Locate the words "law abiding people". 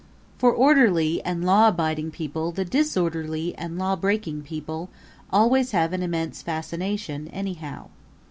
1.45-2.51